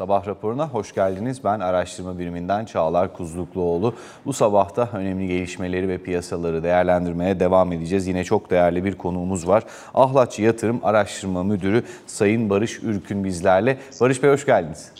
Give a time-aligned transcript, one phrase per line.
[0.00, 1.44] Sabah raporuna hoş geldiniz.
[1.44, 3.94] Ben araştırma biriminden Çağlar Kuzlukluoğlu.
[4.26, 8.06] Bu sabah da önemli gelişmeleri ve piyasaları değerlendirmeye devam edeceğiz.
[8.06, 9.62] Yine çok değerli bir konuğumuz var.
[9.94, 13.78] Ahlatçı Yatırım Araştırma Müdürü Sayın Barış Ürkün bizlerle.
[14.00, 14.92] Barış Bey hoş geldiniz.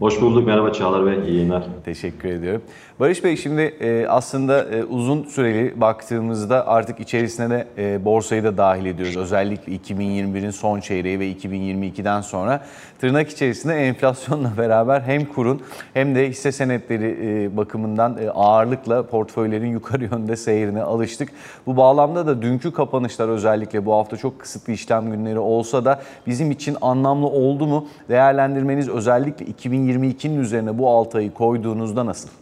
[0.00, 0.46] Hoş bulduk.
[0.46, 1.28] Merhaba Çağlar Bey.
[1.28, 1.64] İyi yayınlar.
[1.84, 2.62] Teşekkür ediyorum.
[3.00, 8.56] Barış Bey şimdi e, aslında e, uzun süreli baktığımızda artık içerisine de e, borsayı da
[8.56, 9.16] dahil ediyoruz.
[9.16, 12.64] Özellikle 2021'in son çeyreği ve 2022'den sonra
[13.00, 15.60] tırnak içerisinde enflasyonla beraber hem kurun
[15.94, 21.28] hem de hisse senetleri bakımından ağırlıkla portföylerin yukarı yönde seyrine alıştık.
[21.66, 26.50] Bu bağlamda da dünkü kapanışlar özellikle bu hafta çok kısıtlı işlem günleri olsa da bizim
[26.50, 27.88] için anlamlı oldu mu?
[28.08, 32.41] Değerlendirmeniz özellikle 2022'nin üzerine bu 6 ayı koyduğunuzda nasıl?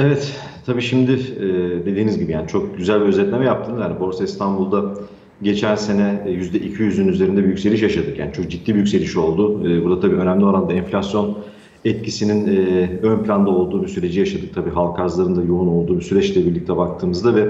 [0.00, 1.46] Evet, tabii şimdi e,
[1.86, 3.80] dediğiniz gibi yani çok güzel bir özetleme yaptınız.
[3.80, 4.94] Yani Borsa İstanbul'da
[5.42, 8.18] geçen sene %200'ün üzerinde bir yükseliş yaşadık.
[8.18, 9.68] Yani çok ciddi bir yükseliş oldu.
[9.68, 11.38] E, burada tabii önemli oranda enflasyon
[11.84, 14.54] etkisinin e, ön planda olduğu bir süreci yaşadık.
[14.54, 17.48] Tabii halk arzlarının da yoğun olduğu bir süreçle birlikte baktığımızda ve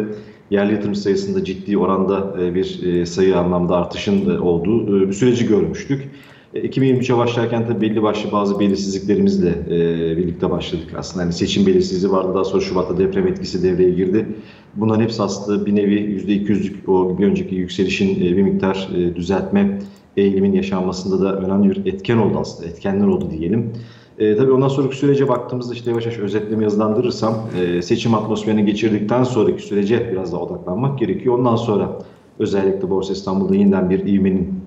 [0.50, 6.08] yerli yatırımcı sayısında ciddi oranda bir sayı anlamda artışın olduğu bir süreci görmüştük.
[6.54, 10.94] 2023'e başlarken tabii belli başlı bazı belirsizliklerimizle e, birlikte başladık.
[10.96, 12.34] Aslında yani seçim belirsizliği vardı.
[12.34, 14.26] Daha sonra Şubat'ta deprem etkisi devreye girdi.
[14.74, 19.78] Bunların hepsi aslında bir nevi %200'lük o bir önceki yükselişin e, bir miktar e, düzeltme
[20.16, 22.68] eğilimin yaşanmasında da önemli bir etken oldu aslında.
[22.68, 23.72] Etkenler oldu diyelim.
[24.18, 29.24] E, tabii ondan sonraki sürece baktığımızda işte yavaş yavaş özetleme yazılandırırsam e, seçim atmosferini geçirdikten
[29.24, 31.38] sonraki sürece biraz daha odaklanmak gerekiyor.
[31.38, 31.98] Ondan sonra
[32.38, 34.57] özellikle Borsa İstanbul'da yeniden bir ivmenin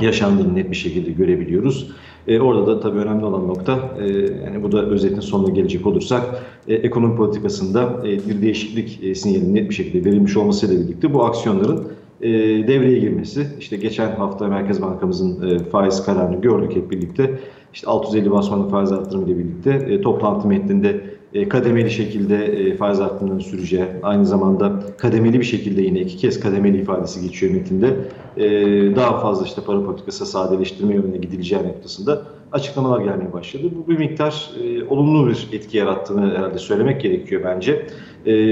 [0.00, 1.90] yaşandığını net bir şekilde görebiliyoruz.
[2.28, 4.06] E, orada da tabii önemli olan nokta, e,
[4.44, 6.22] yani bu da özetin sonuna gelecek olursak,
[6.68, 11.24] e, ekonomi politikasında e, bir değişiklik e, sinyalinin net bir şekilde verilmiş olmasıyla birlikte bu
[11.24, 11.84] aksiyonların
[12.20, 12.30] e,
[12.68, 17.38] devreye girmesi, işte geçen hafta Merkez Bankamızın e, faiz kararını gördük hep birlikte,
[17.74, 21.00] işte 650 bas puanlık faiz artırımı ile birlikte e, toplantı metninde
[21.34, 26.40] e, kademeli şekilde e, faiz artımlarının süreceği, aynı zamanda kademeli bir şekilde yine iki kez
[26.40, 27.96] kademeli ifadesi geçiyor metinde,
[28.36, 28.46] e,
[28.96, 33.62] daha fazla işte para politikası sadeleştirme yönüne gidileceği noktasında açıklamalar gelmeye başladı.
[33.76, 34.50] Bu bir miktar
[34.88, 37.86] olumlu bir etki yarattığını herhalde söylemek gerekiyor bence.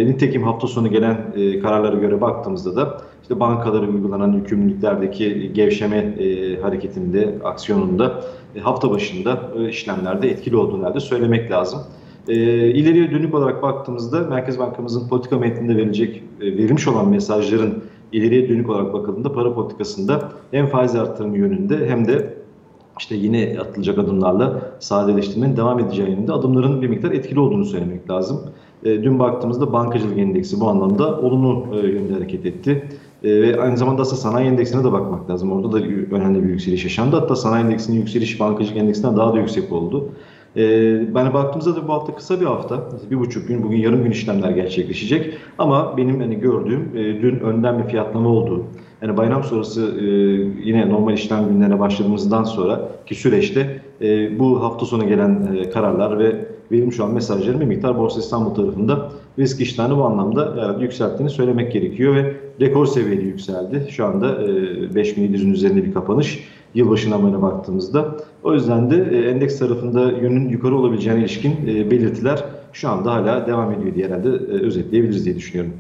[0.07, 1.33] nitekim hafta sonu gelen
[1.63, 6.15] kararlara göre baktığımızda da işte bankalara uygulanan yükümlülüklerdeki gevşeme
[6.63, 8.25] hareketinde, aksiyonunda
[8.63, 11.81] hafta başında işlemlerde etkili olduğunu herhalde söylemek lazım.
[12.29, 12.35] E,
[12.71, 17.83] ileriye dönük olarak baktığımızda Merkez Bankamızın politika metninde verilecek, e, verilmiş olan mesajların
[18.13, 22.35] ileriye dönük olarak bakıldığında para politikasında hem faiz artırımı yönünde hem de
[22.99, 28.41] işte yine atılacak adımlarla sadeleştirmenin devam edeceği yönünde adımların bir miktar etkili olduğunu söylemek lazım.
[28.85, 32.85] E, dün baktığımızda bankacılık endeksi bu anlamda olumlu e, yönde hareket etti.
[33.25, 35.53] E, ve aynı zamanda aslında sanayi endeksine de bakmak lazım.
[35.53, 35.79] Orada da
[36.17, 37.17] önemli bir yükseliş yaşandı.
[37.17, 40.09] Hatta sanayi endeksinin yükselişi bankacılık endeksinden daha da yüksek oldu.
[40.57, 42.89] Ee, ben baktığımızda da bu hafta kısa bir hafta.
[43.11, 45.35] Bir buçuk gün, bugün yarım gün işlemler gerçekleşecek.
[45.59, 48.65] Ama benim hani gördüğüm e, dün önden bir fiyatlama oldu.
[49.03, 50.05] Yani bayram sonrası e,
[50.65, 56.19] yine normal işlem günlerine başladığımızdan sonra ki süreçte e, bu hafta sonu gelen e, kararlar
[56.19, 61.31] ve verilmiş olan mesajların bir miktar Borsa İstanbul tarafında risk iştahını bu anlamda herhalde yükselttiğini
[61.31, 63.87] söylemek gerekiyor ve rekor seviyede yükseldi.
[63.91, 64.47] Şu anda e,
[64.95, 66.45] 5700'ün üzerinde bir kapanış
[66.75, 68.17] yılbaşına böyle baktığımızda.
[68.43, 73.47] O yüzden de e, endeks tarafında yönün yukarı olabileceğine ilişkin e, belirtiler şu anda hala
[73.47, 75.73] devam ediyor diye herhalde e, özetleyebiliriz diye düşünüyorum.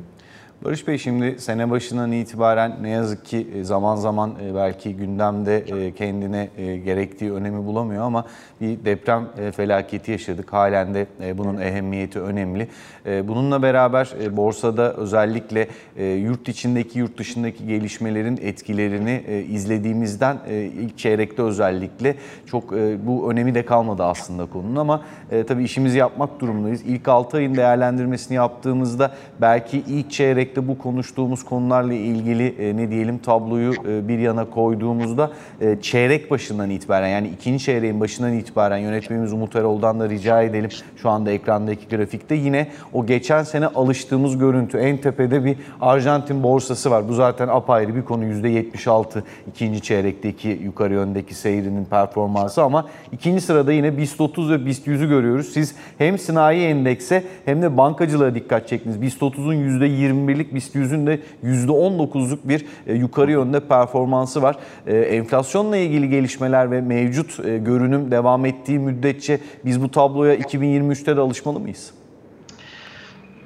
[0.64, 5.58] Barış Bey şimdi sene başından itibaren ne yazık ki e, zaman zaman e, belki gündemde
[5.58, 6.48] e, kendine
[6.84, 8.24] gerektiği önemi bulamıyor ama
[8.60, 10.52] bir deprem felaketi yaşadık.
[10.52, 11.06] Halen de
[11.38, 12.68] bunun ehemmiyeti önemli.
[13.06, 15.68] Bununla beraber borsada özellikle
[16.16, 20.38] yurt içindeki yurt dışındaki gelişmelerin etkilerini izlediğimizden
[20.80, 22.14] ilk çeyrekte özellikle
[22.46, 22.72] çok
[23.06, 25.02] bu önemi de kalmadı aslında konunun ama
[25.48, 26.82] tabii işimizi yapmak durumundayız.
[26.82, 32.90] İlk 6 ayın değerlendirmesini yaptığımızda belki ilk çeyrek çeyrekte bu konuştuğumuz konularla ilgili e, ne
[32.90, 35.30] diyelim tabloyu e, bir yana koyduğumuzda
[35.60, 40.70] e, çeyrek başından itibaren yani ikinci çeyreğin başından itibaren yönetmenimiz Umut Erol'dan da rica edelim.
[40.96, 46.90] Şu anda ekrandaki grafikte yine o geçen sene alıştığımız görüntü en tepede bir Arjantin borsası
[46.90, 47.08] var.
[47.08, 53.72] Bu zaten apayrı bir konu %76 ikinci çeyrekteki yukarı yöndeki seyrinin performansı ama ikinci sırada
[53.72, 55.52] yine BIST 30 ve BIST 100'ü görüyoruz.
[55.52, 59.02] Siz hem sanayi endekse hem de bankacılığa dikkat çektiniz.
[59.02, 64.56] BIST 30'un %21'lik senelik BIST 100'ün de %19'luk bir e, yukarı yönde performansı var.
[64.86, 71.16] E, enflasyonla ilgili gelişmeler ve mevcut e, görünüm devam ettiği müddetçe biz bu tabloya 2023'te
[71.16, 71.90] de alışmalı mıyız?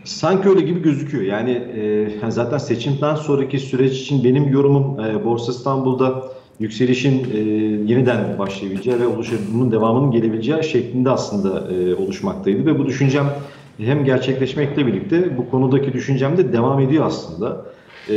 [0.04, 1.24] Sanki öyle gibi gözüküyor.
[1.24, 1.50] Yani
[2.22, 6.24] e, zaten seçimden sonraki süreç için benim yorumum e, Borsa İstanbul'da
[6.60, 7.38] yükselişin e,
[7.92, 9.36] yeniden başlayabileceği ve oluşa,
[9.70, 13.26] devamının gelebileceği şeklinde aslında e, oluşmaktaydı ve bu düşüncem
[13.78, 17.64] hem gerçekleşmekle birlikte bu konudaki düşüncem de devam ediyor aslında.
[18.08, 18.14] E,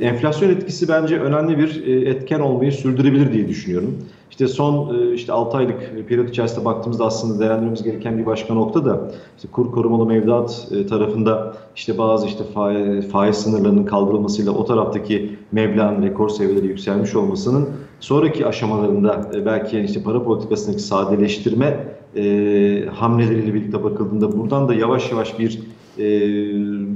[0.00, 3.98] enflasyon etkisi bence önemli bir e, etken olmayı sürdürebilir diye düşünüyorum.
[4.30, 8.84] İşte son e, işte 6 aylık periyot içerisinde baktığımızda aslında değerlendirmemiz gereken bir başka nokta
[8.84, 14.64] da işte kur korumalı mevduat e, tarafında işte bazı işte faiz, faiz sınırlarının kaldırılmasıyla o
[14.64, 17.68] taraftaki meblağın rekor seviyelere yükselmiş olmasının
[18.00, 25.38] sonraki aşamalarında belki işte para politikasındaki sadeleştirme e, hamleleriyle birlikte bakıldığında buradan da yavaş yavaş
[25.38, 25.58] bir
[25.98, 26.04] e,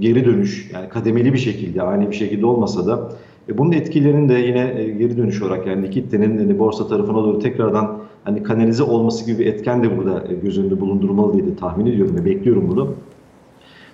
[0.00, 3.12] geri dönüş yani kademeli bir şekilde aynı bir şekilde olmasa da
[3.49, 7.38] e, bunun etkilerinin de yine e, geri dönüş olarak yani likiditenin hani borsa tarafına doğru
[7.38, 11.87] tekrardan hani kanalize olması gibi bir etken de burada e, göz önünde bulundurmalı diye tahmin
[11.87, 12.94] ediyorum ve bekliyorum bunu.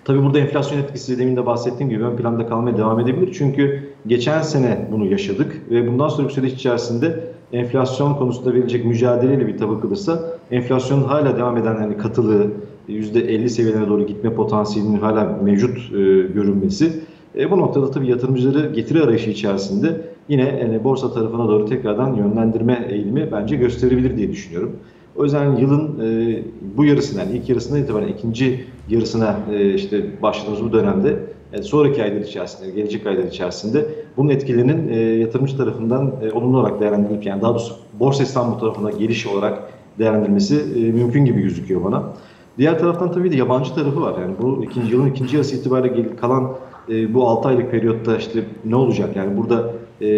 [0.04, 3.34] Tabii burada enflasyon etkisi demin de bahsettiğim gibi ön planda kalmaya devam edebilir.
[3.38, 9.58] Çünkü geçen sene bunu yaşadık ve bundan sonraki süreç içerisinde enflasyon konusunda verilecek mücadeleyle bir
[9.58, 12.46] tabi kılırsa enflasyonun hala devam eden hani katılığı
[12.88, 15.96] %50 seviyelerine doğru gitme potansiyelinin hala mevcut e,
[16.34, 16.92] görünmesi
[17.38, 22.86] e, bu noktada tabii yatırımcıları getiri arayışı içerisinde yine yani borsa tarafına doğru tekrardan yönlendirme
[22.90, 24.76] eğilimi bence gösterebilir diye düşünüyorum.
[25.16, 26.42] O yüzden yılın e,
[26.76, 31.16] bu yarısından, yani ilk yarısından itibaren ikinci yarısına e, işte başladığımız bu dönemde
[31.52, 33.86] yani sonraki aylar içerisinde, gelecek aylar içerisinde
[34.16, 38.90] bunun etkilerinin e, yatırımcı tarafından e, olumlu olarak değerlendirilip yani daha doğrusu Borsa İstanbul tarafına
[38.90, 39.62] geliş olarak
[39.98, 42.12] değerlendirilmesi e, mümkün gibi gözüküyor bana.
[42.58, 44.20] Diğer taraftan tabii de yabancı tarafı var.
[44.20, 46.52] Yani bu ikinci yılın ikinci yarısı itibariyle kalan
[46.88, 49.16] e, bu 6 aylık periyotta işte ne olacak?
[49.16, 50.08] Yani burada e,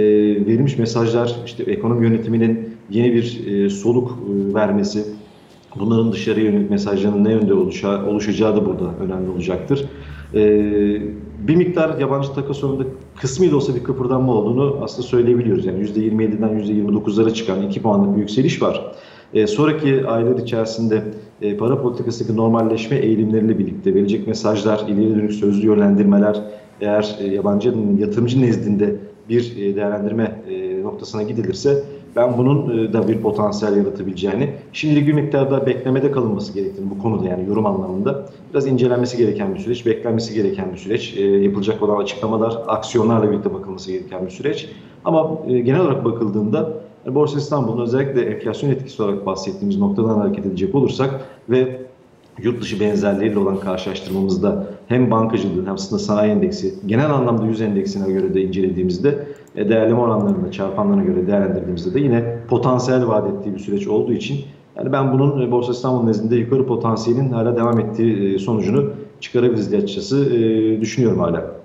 [0.46, 4.18] verilmiş mesajlar işte ekonomi yönetiminin yeni bir soluk
[4.54, 5.04] vermesi,
[5.76, 9.88] bunların dışarıya yönelik mesajların ne yönde oluşa, oluşacağı da burada önemli olacaktır.
[11.48, 12.84] Bir miktar yabancı takas sonunda
[13.16, 15.66] kısmi de olsa bir kıpırdanma olduğunu aslında söyleyebiliyoruz.
[15.66, 18.92] Yani %27'den %29'lara çıkan 2 puanlık bir yükseliş var.
[19.34, 21.02] E, sonraki aylar içerisinde
[21.42, 26.40] e, para politikasındaki normalleşme eğilimleriyle birlikte verecek mesajlar, ileri dönük sözlü yönlendirmeler
[26.80, 28.96] eğer e, yabancı yatırımcı nezdinde
[29.28, 31.84] bir e, değerlendirme e, noktasına gidilirse
[32.16, 37.28] ben bunun e, da bir potansiyel yaratabileceğini, şimdilik bir miktarda beklemede kalınması gerektiğini bu konuda
[37.28, 42.02] yani yorum anlamında biraz incelenmesi gereken bir süreç, beklenmesi gereken bir süreç, e, yapılacak olan
[42.02, 44.68] açıklamalar, aksiyonlarla birlikte bakılması gereken bir süreç.
[45.04, 50.74] Ama e, genel olarak bakıldığında Borsa İstanbul'un özellikle enflasyon etkisi olarak bahsettiğimiz noktadan hareket edecek
[50.74, 51.20] olursak
[51.50, 51.80] ve
[52.42, 58.12] yurt dışı benzerleriyle olan karşılaştırmamızda hem bankacılığın hem aslında sanayi endeksi genel anlamda 100 endeksine
[58.12, 59.26] göre de incelediğimizde
[59.56, 64.40] e, değerleme oranlarında çarpanlarına göre değerlendirdiğimizde de yine potansiyel vaat ettiği bir süreç olduğu için
[64.76, 69.70] yani ben bunun e, Borsa İstanbul nezdinde yukarı potansiyelin hala devam ettiği e, sonucunu çıkarabiliriz
[69.70, 70.30] diye açıkçası
[70.80, 71.60] düşünüyorum hala.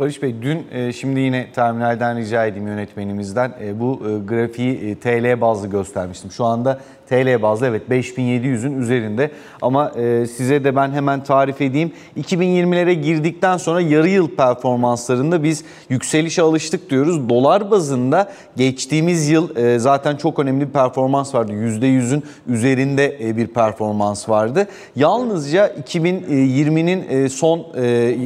[0.00, 5.40] Barış Bey dün e, şimdi yine terminalden rica edeyim yönetmenimizden e, bu e, grafiği TL
[5.40, 6.30] bazlı göstermiştim.
[6.30, 9.30] Şu anda TL bazlı evet 5700'ün üzerinde
[9.62, 9.92] ama
[10.36, 11.92] size de ben hemen tarif edeyim.
[12.20, 17.28] 2020'lere girdikten sonra yarı yıl performanslarında biz yükselişe alıştık diyoruz.
[17.28, 19.48] Dolar bazında geçtiğimiz yıl
[19.78, 21.52] zaten çok önemli bir performans vardı.
[21.52, 24.68] %100'ün üzerinde bir performans vardı.
[24.96, 27.66] Yalnızca 2020'nin son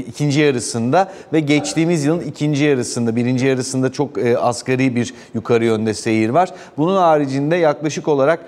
[0.08, 5.64] ikinci yarısında ve geç geçtiğimiz yılın ikinci yarısında, birinci yarısında çok e, asgari bir yukarı
[5.64, 6.50] yönde seyir var.
[6.78, 8.40] Bunun haricinde yaklaşık olarak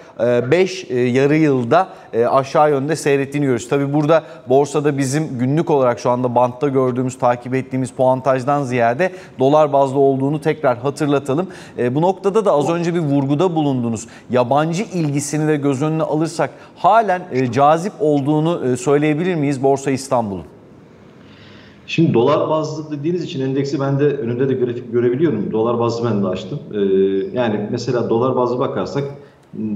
[0.51, 3.69] 5 e, e, yarı yılda e, aşağı yönde seyrettiğini görüyoruz.
[3.69, 9.73] Tabi burada borsada bizim günlük olarak şu anda bantta gördüğümüz, takip ettiğimiz puantajdan ziyade dolar
[9.73, 11.49] bazlı olduğunu tekrar hatırlatalım.
[11.79, 14.07] E, bu noktada da az önce bir vurguda bulundunuz.
[14.31, 20.56] Yabancı ilgisini de göz önüne alırsak halen e, cazip olduğunu e, söyleyebilir miyiz Borsa İstanbul'un?
[21.87, 25.53] Şimdi dolar bazlı dediğiniz için endeksi ben de önünde de grafik görebiliyorum.
[25.53, 26.59] Dolar bazlı ben de açtım.
[26.75, 26.79] Ee,
[27.33, 29.05] yani mesela dolar bazlı bakarsak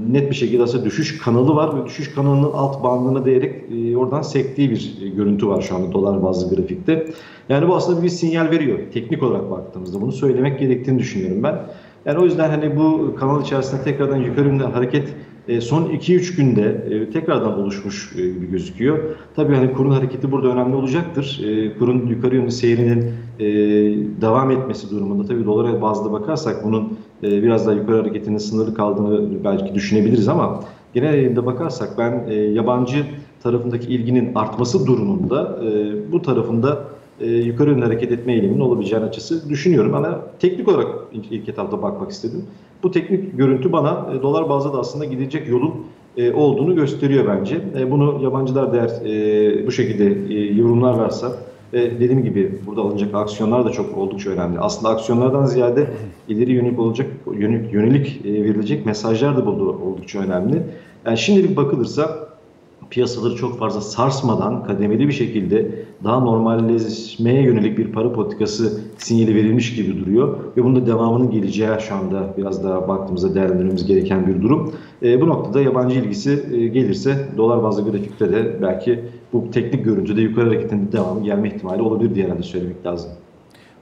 [0.09, 4.21] net bir şekilde aslında düşüş kanalı var ve düşüş kanalının alt bandına değerek e, oradan
[4.21, 7.07] sektiği bir görüntü var şu anda dolar bazlı grafikte.
[7.49, 8.79] Yani bu aslında bir sinyal veriyor.
[8.93, 11.55] Teknik olarak baktığımızda bunu söylemek gerektiğini düşünüyorum ben.
[12.05, 15.13] Yani o yüzden hani bu kanal içerisinde tekrardan yukarı yönlü hareket e,
[15.59, 18.99] son 2-3 günde e, tekrardan oluşmuş e, gibi gözüküyor.
[19.35, 21.41] Tabii hani kurun hareketi burada önemli olacaktır.
[21.79, 23.13] Kurun yukarı yönlü seyrinin
[24.21, 29.75] devam etmesi durumunda tabii dolara bazda bakarsak bunun biraz daha yukarı hareketinin sınırlı kaldığını belki
[29.75, 33.05] düşünebiliriz ama genel eğilimde bakarsak ben yabancı
[33.43, 35.59] tarafındaki ilginin artması durumunda
[36.11, 36.83] bu tarafında
[37.27, 39.93] yukarı yönlü hareket etme eğiliminin olabileceğini açısı düşünüyorum.
[39.93, 40.87] Ama teknik olarak
[41.31, 42.43] ilk etapta bakmak istedim.
[42.83, 45.73] Bu teknik görüntü bana e, dolar bazda da aslında gidecek yolun
[46.17, 47.61] e, olduğunu gösteriyor bence.
[47.79, 51.31] E, bunu yabancılar da eğer bu şekilde yorumlar varsa
[51.73, 54.59] Ve dediğim gibi burada alınacak aksiyonlar da çok oldukça önemli.
[54.59, 55.87] Aslında aksiyonlardan ziyade
[56.27, 60.63] ileri yönelik olacak yönelik, yönelik e, verilecek mesajlar da burada oldukça önemli.
[61.05, 62.30] Yani şimdilik bakılırsa
[62.91, 69.75] piyasaları çok fazla sarsmadan kademeli bir şekilde daha normalleşmeye yönelik bir para politikası sinyali verilmiş
[69.75, 70.37] gibi duruyor.
[70.57, 74.73] Ve bunda devamının geleceği şu anda biraz daha baktığımızda değerlendirmemiz gereken bir durum.
[75.03, 78.99] E, bu noktada yabancı ilgisi e, gelirse dolar bazlı grafikte de belki
[79.33, 83.11] bu teknik görüntüde yukarı hareketinde devamı gelme ihtimali olabilir diye herhalde söylemek lazım.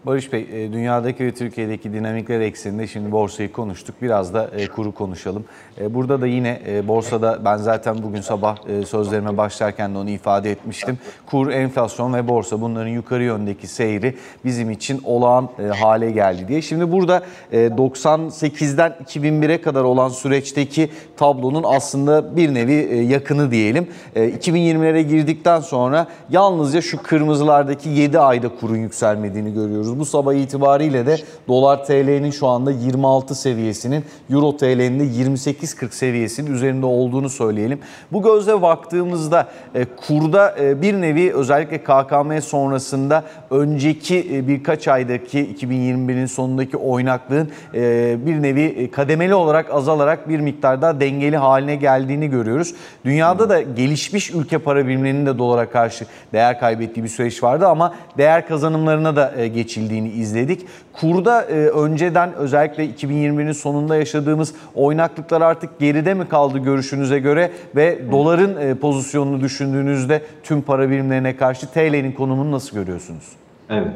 [0.05, 3.95] Barış Bey, e, dünyadaki ve Türkiye'deki dinamikler ekseninde şimdi borsayı konuştuk.
[4.01, 5.45] Biraz da e, kuru konuşalım.
[5.81, 10.97] E, burada da yine borsada ben zaten bugün sabah sözlerime başlarken de onu ifade etmiştim.
[11.25, 14.15] Kur, enflasyon ve borsa bunların yukarı yöndeki seyri
[14.45, 16.61] bizim için olağan hale geldi diye.
[16.61, 23.87] Şimdi burada 98'den 2001'e kadar olan süreçteki tablonun aslında bir nevi yakını diyelim.
[24.15, 29.99] 2020'lere girdikten sonra yalnızca şu kırmızılardaki 7 ayda kurun yükselmediğini görüyoruz görüyoruz.
[29.99, 31.17] Bu sabah itibariyle de
[31.47, 37.79] dolar TL'nin şu anda 26 seviyesinin, euro TL'nin de 28.40 seviyesinin üzerinde olduğunu söyleyelim.
[38.11, 45.55] Bu gözle baktığımızda e, kurda e, bir nevi özellikle KKM sonrasında önceki e, birkaç aydaki
[45.55, 51.75] 2021'in sonundaki oynaklığın e, bir nevi e, kademeli olarak azalarak bir miktar daha dengeli haline
[51.75, 52.75] geldiğini görüyoruz.
[53.05, 57.93] Dünyada da gelişmiş ülke para birimlerinin de dolara karşı değer kaybettiği bir süreç vardı ama
[58.17, 60.65] değer kazanımlarına da e, geçildi geçildiğini izledik.
[60.93, 67.99] Kurda e, önceden özellikle 2021'in sonunda yaşadığımız oynaklıklar artık geride mi kaldı görüşünüze göre ve
[68.11, 73.23] doların e, pozisyonunu düşündüğünüzde tüm para birimlerine karşı TL'nin konumunu nasıl görüyorsunuz?
[73.69, 73.87] Evet.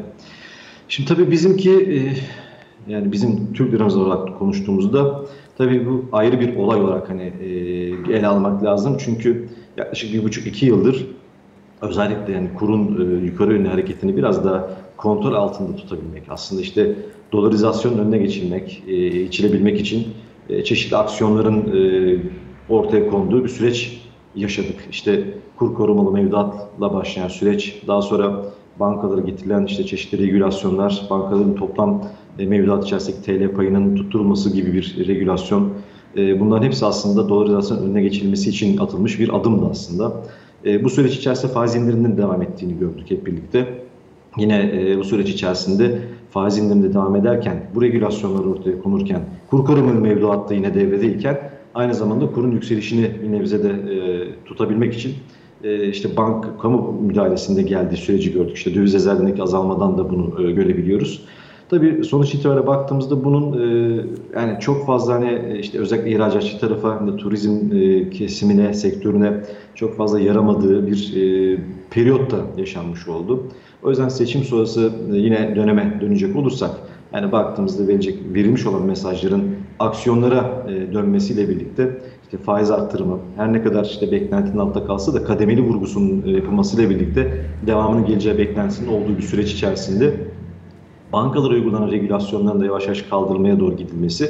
[0.87, 1.97] Şimdi tabii bizimki e,
[2.91, 5.21] yani bizim Türk liramız olarak konuştuğumuzda
[5.57, 7.47] tabii bu ayrı bir olay olarak hani e,
[8.17, 8.97] ele almak lazım.
[8.99, 11.07] Çünkü yaklaşık bir buçuk iki yıldır
[11.83, 14.69] özellikle yani kurun e, yukarı yönlü hareketini biraz daha
[15.03, 16.23] kontrol altında tutabilmek.
[16.29, 16.95] Aslında işte
[17.31, 20.07] dolarizasyonun önüne geçilmek, e, içilebilmek için
[20.49, 22.17] e, çeşitli aksiyonların e,
[22.69, 24.01] ortaya konduğu bir süreç
[24.35, 24.75] yaşadık.
[24.91, 25.23] İşte
[25.55, 28.45] kur korumalı mevduatla başlayan süreç, daha sonra
[28.79, 32.03] bankalara getirilen işte çeşitli regülasyonlar, bankaların toplam
[32.39, 35.69] e, mevduat içerisindeki TL payının tutturulması gibi bir regülasyon.
[36.17, 40.23] E, bunların hepsi aslında dolarizasyon önüne geçilmesi için atılmış bir adımdı aslında.
[40.65, 43.83] E, bu süreç içerisinde faiz indiriminin devam ettiğini gördük hep birlikte.
[44.37, 45.99] Yine e, bu süreç içerisinde
[46.29, 51.93] faiz indirimde devam ederken, bu regülasyonlar ortaya konurken, kur korumalı mevduat da yine devredeyken aynı
[51.93, 53.95] zamanda kurun yükselişini yine bize de e,
[54.45, 55.13] tutabilmek için
[55.63, 58.57] e, işte bank kamu müdahalesinde geldiği süreci gördük.
[58.57, 61.25] İşte döviz rezervindeki azalmadan da bunu e, görebiliyoruz.
[61.69, 67.01] Tabii sonuç itibariyle baktığımızda bunun e, yani çok fazla hani e, işte özellikle ihracatçı tarafa,
[67.01, 69.33] hani turizm e, kesimine, sektörüne
[69.75, 71.57] çok fazla yaramadığı bir e,
[71.89, 73.43] periyotta yaşanmış oldu.
[73.83, 76.71] O yüzden seçim sonrası e, yine döneme dönecek olursak
[77.13, 79.43] yani baktığımızda verecek, verilmiş olan mesajların
[79.79, 85.23] aksiyonlara e, dönmesiyle birlikte işte faiz arttırımı her ne kadar işte beklentinin altta kalsa da
[85.23, 90.13] kademeli vurgusunun e, yapılmasıyla birlikte devamının geleceği beklentisinin olduğu bir süreç içerisinde
[91.13, 94.29] bankalara uygulanan regülasyonların da yavaş yavaş kaldırılmaya doğru gidilmesi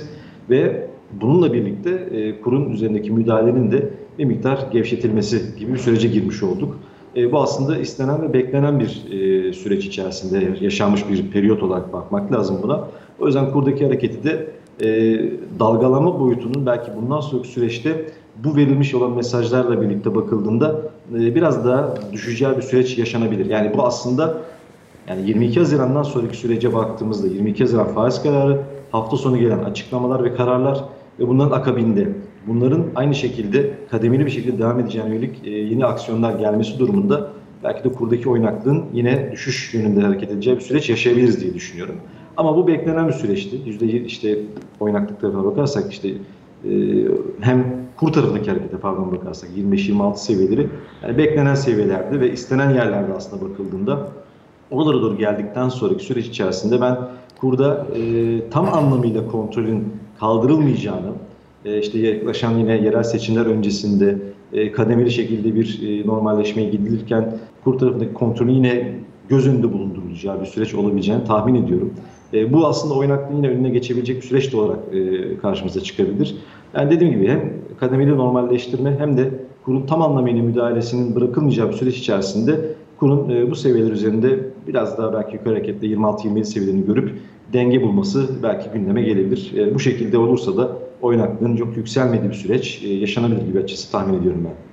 [0.50, 0.88] ve
[1.22, 2.10] bununla birlikte
[2.43, 6.79] kurun üzerindeki müdahalenin de bir miktar gevşetilmesi gibi bir sürece girmiş olduk.
[7.15, 12.32] E, bu aslında istenen ve beklenen bir e, süreç içerisinde yaşanmış bir periyot olarak bakmak
[12.32, 12.88] lazım buna.
[13.20, 14.48] O yüzden kurdaki hareketi de
[14.82, 15.20] e,
[15.60, 18.05] dalgalama boyutunun belki bundan sonraki süreçte
[18.43, 20.82] bu verilmiş olan mesajlarla birlikte bakıldığında
[21.15, 23.46] e, biraz daha düşeceği bir süreç yaşanabilir.
[23.46, 24.38] Yani bu aslında
[25.08, 30.36] yani 22 Haziran'dan sonraki sürece baktığımızda 22 Haziran faiz kararı, hafta sonu gelen açıklamalar ve
[30.36, 30.84] kararlar
[31.20, 32.10] ve bunların akabinde
[32.47, 37.29] bunların aynı şekilde kademeli bir şekilde devam edeceğine yönelik e, yeni aksiyonlar gelmesi durumunda
[37.63, 41.95] belki de kurdaki oynaklığın yine düşüş yönünde hareket edeceği bir süreç yaşayabiliriz diye düşünüyorum.
[42.38, 43.57] Ama bu beklenen bir süreçti.
[43.65, 44.39] Yüzde işte
[44.79, 46.71] oynaklık tarafına bakarsak işte e,
[47.39, 50.67] hem kur tarafındaki harekete pardon bakarsak 25-26 seviyeleri
[51.03, 54.07] yani beklenen seviyelerdi ve istenen yerlerde aslında bakıldığında
[54.71, 56.97] oralara doğru geldikten sonraki süreç içerisinde ben
[57.38, 61.12] kurda e, tam anlamıyla kontrolün kaldırılmayacağını,
[61.65, 64.17] e, işte yaklaşan yine yerel seçimler öncesinde
[64.53, 68.93] e, kademeli şekilde bir e, normalleşmeye gidilirken kur tarafındaki kontrolü yine
[69.29, 71.93] göz önünde bulundurulacağı bir süreç olabileceğini tahmin ediyorum.
[72.50, 74.79] Bu aslında oynaklığın yine önüne geçebilecek bir süreç de olarak
[75.41, 76.36] karşımıza çıkabilir.
[76.75, 79.29] Yani dediğim gibi hem kademeli normalleştirme hem de
[79.65, 82.60] kurun tam anlamıyla müdahalesinin bırakılmayacağı bir süreç içerisinde
[82.98, 87.12] kurun bu seviyeler üzerinde biraz daha belki yukarı hareketle 26-27 seviyelerini görüp
[87.53, 89.74] denge bulması belki gündeme gelebilir.
[89.74, 94.43] Bu şekilde olursa da oynaklığın çok yükselmediği bir süreç e, yaşanabilir gibi açısı tahmin ediyorum
[94.45, 94.73] ben.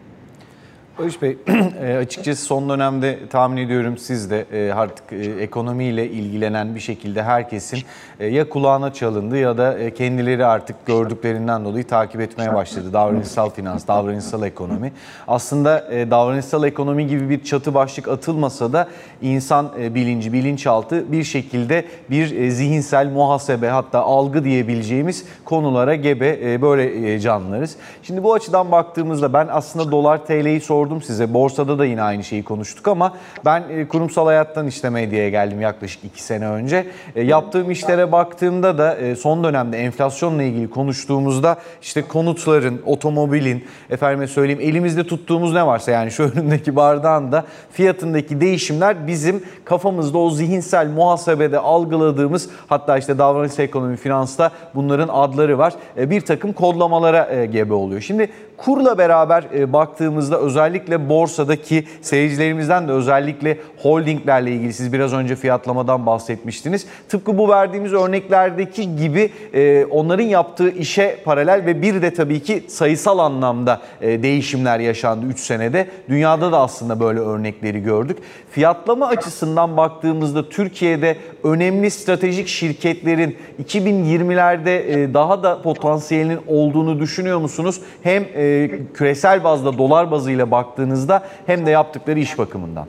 [1.00, 1.38] Barış Bey,
[1.82, 7.22] e, açıkçası son dönemde tahmin ediyorum siz de e, artık e, ekonomiyle ilgilenen bir şekilde
[7.22, 7.78] herkesin
[8.20, 12.92] ya kulağına çalındı ya da kendileri artık gördüklerinden dolayı takip etmeye başladı.
[12.92, 14.92] Davranışsal finans, davranışsal ekonomi.
[15.28, 18.88] Aslında davranışsal ekonomi gibi bir çatı başlık atılmasa da
[19.22, 27.76] insan bilinci, bilinçaltı bir şekilde bir zihinsel muhasebe hatta algı diyebileceğimiz konulara gebe böyle canlılarız.
[28.02, 31.34] Şimdi bu açıdan baktığımızda ben aslında dolar TL'yi sordum size.
[31.34, 36.04] Borsada da yine aynı şeyi konuştuk ama ben e, kurumsal hayattan işte medyaya geldim yaklaşık
[36.04, 36.86] iki sene önce.
[37.16, 44.26] E, yaptığım işlere baktığımda da e, son dönemde enflasyonla ilgili konuştuğumuzda işte konutların, otomobilin, efendime
[44.26, 50.30] söyleyeyim elimizde tuttuğumuz ne varsa yani şu önündeki bardağın da fiyatındaki değişimler bizim kafamızda o
[50.30, 55.74] zihinsel muhasebede algıladığımız hatta işte davranış ekonomi, finansta bunların adları var.
[55.96, 58.00] Bir takım kodlamalara gebe oluyor.
[58.00, 58.30] Şimdi
[58.64, 66.06] kurla beraber e, baktığımızda özellikle borsadaki seyircilerimizden de özellikle holdinglerle ilgili siz biraz önce fiyatlamadan
[66.06, 66.86] bahsetmiştiniz.
[67.08, 72.64] Tıpkı bu verdiğimiz örneklerdeki gibi e, onların yaptığı işe paralel ve bir de tabii ki
[72.68, 75.86] sayısal anlamda e, değişimler yaşandı 3 senede.
[76.08, 78.18] Dünyada da aslında böyle örnekleri gördük.
[78.50, 87.80] Fiyatlama açısından baktığımızda Türkiye'de önemli stratejik şirketlerin 2020'lerde e, daha da potansiyelinin olduğunu düşünüyor musunuz?
[88.02, 88.49] Hem e,
[88.94, 92.86] küresel bazda dolar bazıyla baktığınızda hem de yaptıkları iş bakımından.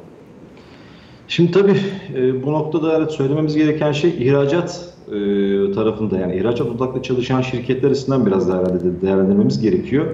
[1.27, 1.77] Şimdi tabii
[2.15, 5.11] e, bu noktada evet söylememiz gereken şey ihracat e,
[5.71, 8.47] tarafında yani ihracat odaklı çalışan şirketler açısından biraz
[9.01, 10.05] değerlendirmemiz gerekiyor.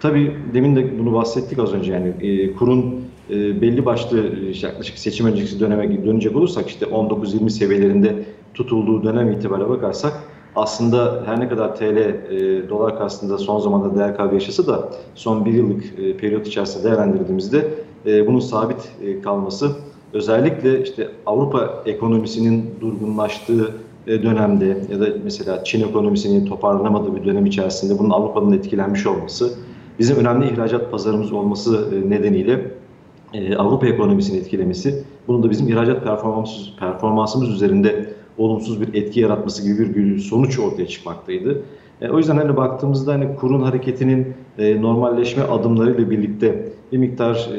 [0.00, 4.32] Tabii demin de bunu bahsettik az önce yani e, kurun e, belli başlı
[4.62, 8.14] yaklaşık seçim öncesi döneme dönecek olursak işte 19-20 seviyelerinde
[8.54, 10.12] tutulduğu dönem itibariyle bakarsak
[10.56, 15.44] aslında her ne kadar TL e, dolar karşısında son zamanda değer kaybı yaşasa da son
[15.44, 17.68] bir yıllık e, periyot içerisinde değerlendirdiğimizde
[18.06, 19.70] e, bunun sabit e, kalması
[20.12, 23.74] özellikle işte Avrupa ekonomisinin durgunlaştığı
[24.06, 29.54] e, dönemde ya da mesela Çin ekonomisinin toparlanamadığı bir dönem içerisinde bunun Avrupa'nın etkilenmiş olması,
[29.98, 32.70] bizim önemli ihracat pazarımız olması e, nedeniyle
[33.34, 38.09] e, Avrupa ekonomisini etkilemesi, bunun da bizim ihracat performansımız, performansımız üzerinde
[38.40, 41.62] olumsuz bir etki yaratması gibi bir sonuç ortaya çıkmaktaydı.
[42.10, 47.50] o yüzden hani baktığımızda hani kurun hareketinin normalleşme adımlarıyla birlikte bir miktar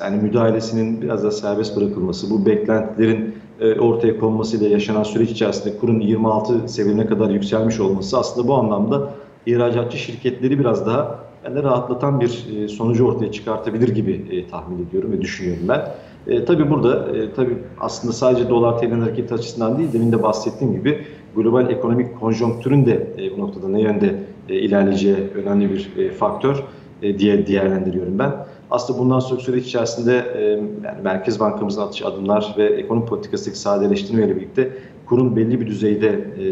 [0.00, 3.34] yani müdahalesinin biraz da serbest bırakılması, bu beklentilerin
[3.80, 9.10] ortaya konmasıyla yaşanan süreç içerisinde kurun 26 seviyene kadar yükselmiş olması aslında bu anlamda
[9.46, 15.64] ihracatçı şirketleri biraz daha yani rahatlatan bir sonucu ortaya çıkartabilir gibi tahmin ediyorum ve düşünüyorum
[15.68, 15.82] ben.
[16.26, 20.74] E, tabii burada e, tabii aslında sadece dolar TL hareketi açısından değil demin de bahsettiğim
[20.74, 20.98] gibi
[21.36, 24.14] global ekonomik konjonktürün de e, bu noktada ne yönde
[24.48, 26.64] e, ilerleyeceği önemli bir e, faktör
[27.02, 28.32] e, diye değerlendiriyorum ben.
[28.70, 30.42] Aslında bundan sonraki süreç içerisinde e,
[30.86, 34.70] yani Merkez Bankamızın atış adımlar ve ekonomi politikasındaki sadeleştirmeyle birlikte
[35.06, 36.44] kurun belli bir düzeyde e,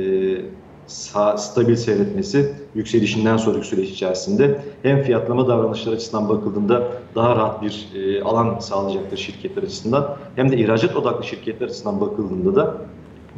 [1.36, 6.82] stabil seyretmesi yükselişinden sonraki süreç içerisinde hem fiyatlama davranışları açısından bakıldığında
[7.14, 12.56] daha rahat bir e, alan sağlayacaktır şirketler açısından hem de ihracat odaklı şirketler açısından bakıldığında
[12.56, 12.76] da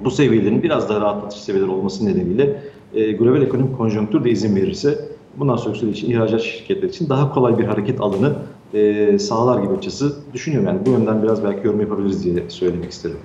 [0.05, 2.63] bu seviyelerin biraz daha rahatlatıcı seviyeler olması nedeniyle
[2.95, 7.35] e, global ekonomik konjonktür de izin verirse bundan sonraki süreç için ihracat şirketler için daha
[7.35, 8.35] kolay bir hareket alanı
[8.75, 10.69] e, sağlar gibi açısı düşünüyorum.
[10.69, 13.19] Yani bu yönden biraz belki yorum yapabiliriz diye söylemek istedim.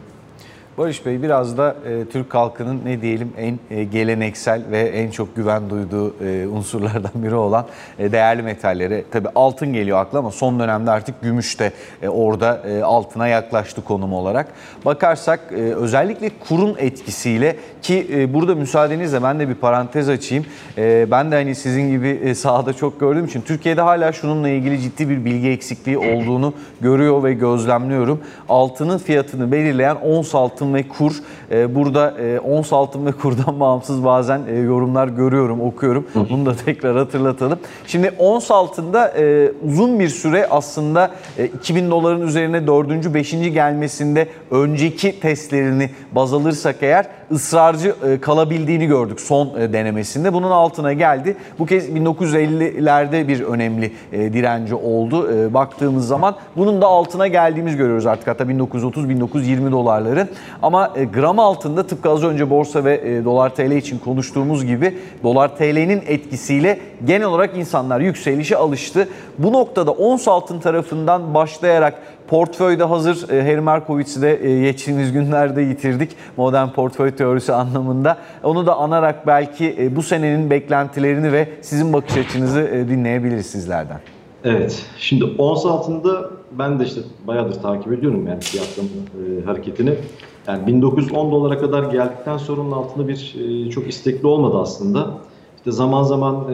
[0.77, 5.35] Barış Bey biraz da e, Türk halkının ne diyelim en e, geleneksel ve en çok
[5.35, 7.65] güven duyduğu e, unsurlardan biri olan
[7.99, 9.03] e, değerli metallere.
[9.11, 13.83] Tabi altın geliyor akla ama son dönemde artık gümüş de e, orada e, altına yaklaştı
[13.83, 14.47] konum olarak.
[14.85, 20.45] Bakarsak e, özellikle kurun etkisiyle ki e, burada müsaadenizle ben de bir parantez açayım.
[20.77, 24.81] E, ben de hani sizin gibi e, sahada çok gördüğüm için Türkiye'de hala şununla ilgili
[24.81, 28.21] ciddi bir bilgi eksikliği olduğunu görüyor ve gözlemliyorum.
[28.49, 31.13] Altının fiyatını belirleyen ons altın altın ve kur.
[31.51, 36.07] E, burada e, ons altın ve kurdan bağımsız bazen e, yorumlar görüyorum, okuyorum.
[36.29, 37.59] Bunu da tekrar hatırlatalım.
[37.87, 43.13] Şimdi ons altında e, uzun bir süre aslında e, 2000 doların üzerine 4.
[43.13, 43.31] 5.
[43.31, 50.33] gelmesinde önceki testlerini baz alırsak eğer ısrarcı e, kalabildiğini gördük son e, denemesinde.
[50.33, 51.35] Bunun altına geldi.
[51.59, 55.29] Bu kez 1950'lerde bir önemli e, direnci oldu.
[55.53, 58.27] Baktığımız zaman bunun da altına geldiğimiz görüyoruz artık.
[58.27, 60.29] Hatta 1930-1920 dolarların.
[60.61, 66.03] Ama gram altında tıpkı az önce borsa ve dolar TL için konuştuğumuz gibi dolar TL'nin
[66.07, 69.07] etkisiyle genel olarak insanlar yükselişe alıştı.
[69.37, 71.93] Bu noktada ons altın tarafından başlayarak
[72.27, 78.17] Portföyde hazır e, Harry Markowitz'i de e, geçtiğimiz günlerde yitirdik modern portföy teorisi anlamında.
[78.43, 83.99] Onu da anarak belki e, bu senenin beklentilerini ve sizin bakış açınızı dinleyebiliriz sizlerden.
[84.43, 84.85] Evet.
[84.97, 89.93] Şimdi ons altında ben de işte bayağıdır takip ediyorum yani fiyatlama e, hareketini.
[90.47, 93.35] Yani 1910 dolara kadar geldikten sonra onun altında bir
[93.69, 95.11] çok istekli olmadı aslında.
[95.57, 96.51] İşte zaman zaman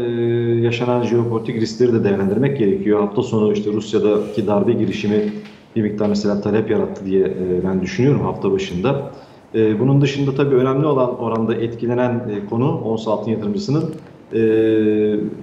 [0.61, 2.99] yaşanan jeopolitik riskleri de değerlendirmek gerekiyor.
[2.99, 5.31] Hafta sonu işte Rusya'daki darbe girişimi
[5.75, 9.11] bir miktar mesela talep yarattı diye e, ben düşünüyorum hafta başında.
[9.55, 13.83] E, bunun dışında tabii önemli olan oranda etkilenen e, konu ons altın yatırımcısının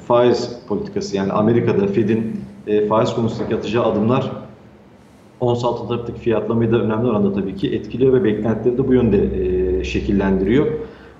[0.06, 1.16] faiz politikası.
[1.16, 2.40] Yani Amerika'da Fed'in
[2.88, 4.32] faiz konusundaki atacağı adımlar
[5.40, 9.84] ons altın taraftaki fiyatlamayı da önemli oranda tabii ki etkiliyor ve beklentileri de bu yönde
[9.84, 10.66] şekillendiriyor.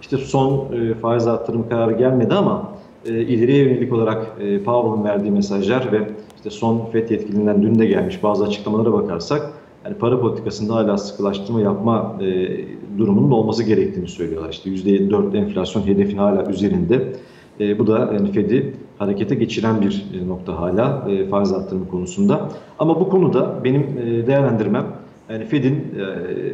[0.01, 0.69] İşte son
[1.03, 2.73] faiz artırım kararı gelmedi ama
[3.07, 8.23] ileriye yönelik olarak e, Powell'ın verdiği mesajlar ve işte son FED yetkilinden dün de gelmiş
[8.23, 9.53] bazı açıklamalara bakarsak
[9.85, 12.49] yani para politikasında hala sıkılaştırma yapma e,
[12.99, 14.51] durumunun olması gerektiğini söylüyorlar.
[14.51, 17.13] İşte %4 enflasyon hedefin hala üzerinde.
[17.61, 22.49] E, bu da yani Fed'i harekete geçiren bir e, nokta hala e, faiz arttırımı konusunda.
[22.79, 24.87] Ama bu konuda benim e, değerlendirmem
[25.31, 26.05] yani Fed'in e,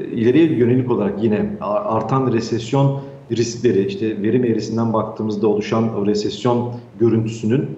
[0.06, 3.00] ileriye yönelik olarak yine artan resesyon
[3.32, 7.68] riskleri, işte verim eğrisinden baktığımızda oluşan o resesyon görüntüsünün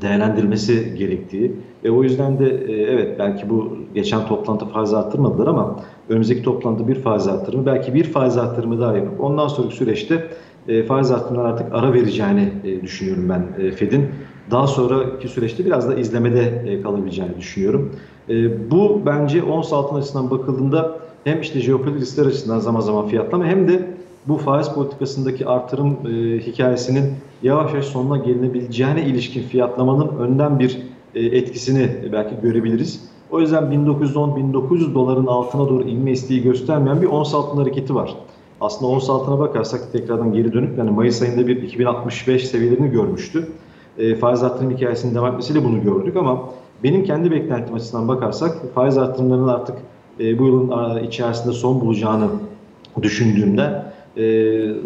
[0.00, 1.52] değerlendirmesi gerektiği
[1.84, 5.76] ve o yüzden de e, evet belki bu geçen toplantı faiz arttırmadılar ama
[6.08, 10.28] önümüzdeki toplantı bir faiz arttırımı belki bir faiz arttırımı daha yapıp ondan sonraki süreçte
[10.68, 14.08] e, faiz arttırımlar artık ara vereceğini e, düşünüyorum ben Fed'in.
[14.50, 17.92] Daha sonraki süreçte biraz da izlemede kalabileceğini düşünüyorum.
[18.70, 23.68] Bu bence ons altın açısından bakıldığında hem işte jeopolitik riskler açısından zaman zaman fiyatlama hem
[23.68, 23.86] de
[24.28, 27.04] bu faiz politikasındaki artırım e, hikayesinin
[27.42, 30.78] yavaş yavaş sonuna gelinebileceğine ilişkin fiyatlamanın önden bir
[31.14, 33.00] e, etkisini belki görebiliriz.
[33.30, 38.16] O yüzden 1910-1900 doların altına doğru inme isteği göstermeyen bir ons altın hareketi var.
[38.60, 43.48] Aslında ons altına bakarsak tekrardan geri dönüp yani Mayıs ayında bir 2065 seviyelerini görmüştü.
[43.98, 46.40] E, faiz artırım hikayesinin devam etmesiyle bunu gördük ama
[46.82, 49.76] benim kendi beklentim açısından bakarsak faiz artırımlarının artık
[50.20, 52.26] e, bu yılın içerisinde son bulacağını
[53.02, 53.82] düşündüğümde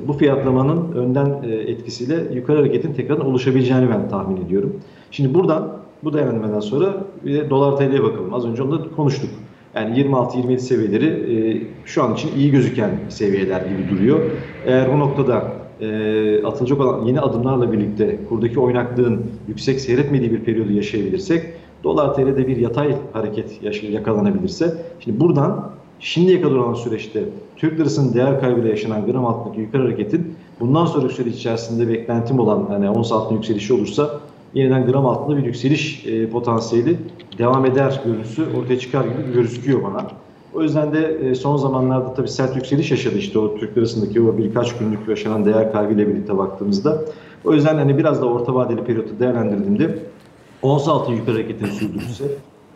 [0.06, 4.80] bu fiyatlamanın önden e, etkisiyle yukarı hareketin tekrar oluşabileceğini ben tahmin ediyorum.
[5.10, 8.34] Şimdi buradan bu değerlendirmeden sonra bir de dolar TL'ye bakalım.
[8.34, 9.30] Az önce onu da konuştuk.
[9.74, 14.20] Yani 26-27 seviyeleri e, şu an için iyi gözüken seviyeler gibi duruyor.
[14.66, 20.72] Eğer bu noktada e, atılacak olan yeni adımlarla birlikte kurdaki oynaklığın yüksek seyretmediği bir periyodu
[20.72, 21.42] yaşayabilirsek
[21.84, 27.24] dolar TL'de bir yatay hareket yakalanabilirse şimdi buradan şimdiye kadar olan süreçte
[27.56, 32.68] Türk lirasının değer kaybıyla yaşanan gram altındaki yukarı hareketin bundan sonraki süreç içerisinde beklentim olan
[32.72, 34.20] yani ons altında yükselişi olursa
[34.54, 36.96] yeniden gram altında bir yükseliş e, potansiyeli
[37.38, 40.06] devam eder görüntüsü ortaya çıkar gibi gözüküyor bana.
[40.54, 44.38] O yüzden de e, son zamanlarda tabii sert yükseliş yaşadı işte o Türk lirasındaki o
[44.38, 47.04] birkaç günlük yaşanan değer kaybıyla birlikte baktığımızda.
[47.44, 49.98] O yüzden hani biraz da orta vadeli periyotu değerlendirdiğimde
[50.62, 52.24] ons altı yukarı hareketini sürdürürse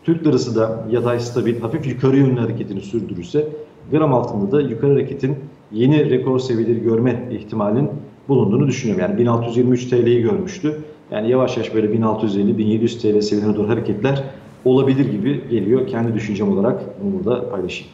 [0.03, 3.47] Türk lirası da yatay stabil hafif yukarı yönlü hareketini sürdürürse
[3.91, 5.35] gram altında da yukarı hareketin
[5.71, 7.89] yeni rekor seviyeleri görme ihtimalinin
[8.29, 9.05] bulunduğunu düşünüyorum.
[9.05, 10.81] Yani 1623 TL'yi görmüştü.
[11.11, 14.23] Yani yavaş yavaş böyle 1650-1700 TL seviyelerine doğru hareketler
[14.65, 15.87] olabilir gibi geliyor.
[15.87, 17.93] Kendi düşüncem olarak bunu burada paylaşayım.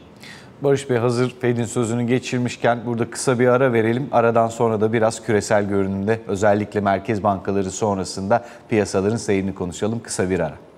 [0.61, 4.07] Barış Bey hazır Fed'in sözünü geçirmişken burada kısa bir ara verelim.
[4.11, 9.99] Aradan sonra da biraz küresel görünümde özellikle merkez bankaları sonrasında piyasaların seyrini konuşalım.
[10.03, 10.68] Kısa bir ara.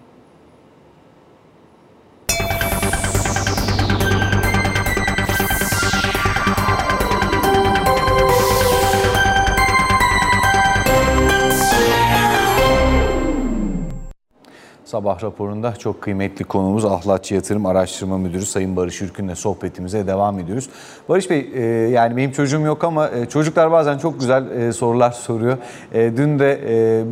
[14.92, 20.70] Sabah raporunda çok kıymetli konumuz Ahlatçı Yatırım Araştırma Müdürü Sayın Barış Ürkün'le sohbetimize devam ediyoruz.
[21.10, 25.12] Barış Bey e, yani benim çocuğum yok ama e, çocuklar bazen çok güzel e, sorular
[25.12, 25.58] soruyor.
[25.94, 26.60] Dün de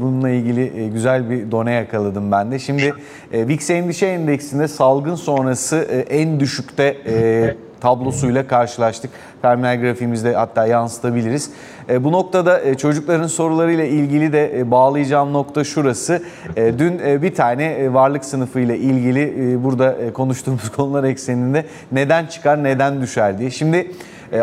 [0.02, 2.60] bununla ilgili güzel bir done yakaladım ben de.
[2.60, 2.94] Şimdi
[3.34, 5.78] VIX Endişe Endeksinde salgın sonrası
[6.10, 6.98] en düşükte
[7.82, 9.12] tablosuyla karşılaştık.
[9.42, 11.52] Terminal grafiğimizde hatta yansıtabiliriz.
[11.90, 16.24] E, bu noktada e, çocukların sorularıyla ilgili de e, bağlayacağım nokta şurası.
[16.56, 23.02] E, dün bir tane e, varlık sınıfıyla ilgili burada konuştuğumuz konular ekseninde neden çıkar neden
[23.02, 23.52] düşer diye.
[23.52, 23.92] Şimdi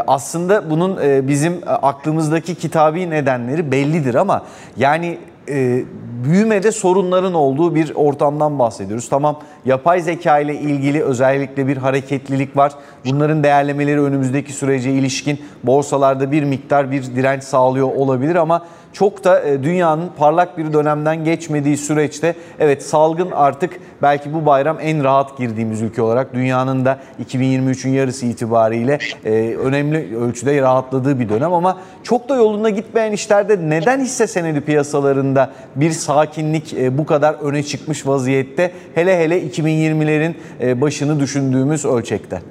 [0.07, 4.43] aslında bunun bizim aklımızdaki kitabi nedenleri bellidir ama
[4.77, 5.85] yani e,
[6.25, 9.09] büyümede sorunların olduğu bir ortamdan bahsediyoruz.
[9.09, 12.73] Tamam yapay zeka ile ilgili özellikle bir hareketlilik var.
[13.05, 18.67] Bunların değerlemeleri önümüzdeki sürece ilişkin borsalarda bir miktar bir direnç sağlıyor olabilir ama
[18.99, 24.79] çok da e, dünyanın parlak bir dönemden geçmediği süreçte evet salgın artık belki bu bayram
[24.81, 31.29] en rahat girdiğimiz ülke olarak dünyanın da 2023'ün yarısı itibariyle e, önemli ölçüde rahatladığı bir
[31.29, 37.07] dönem ama çok da yolunda gitmeyen işlerde neden hisse senedi piyasalarında bir sakinlik e, bu
[37.07, 42.43] kadar öne çıkmış vaziyette hele hele 2020'lerin e, başını düşündüğümüz ölçekte?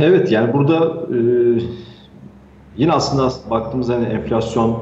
[0.00, 1.18] Evet yani burada e,
[2.76, 4.78] yine aslında baktığımızda hani enflasyon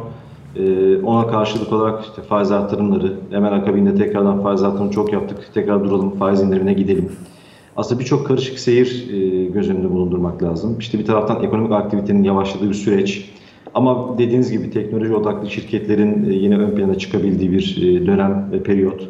[0.56, 5.38] e, ona karşılık olarak işte faiz artırımları hemen akabinde tekrardan faiz artırımı çok yaptık.
[5.54, 7.12] Tekrar duralım faiz indirimine gidelim.
[7.76, 10.76] Aslında birçok karışık seyir e, göz önünde bulundurmak lazım.
[10.78, 13.30] İşte bir taraftan ekonomik aktivitenin yavaşladığı bir süreç.
[13.74, 18.62] Ama dediğiniz gibi teknoloji odaklı şirketlerin e, yine ön plana çıkabildiği bir e, dönem ve
[18.62, 19.08] periyot.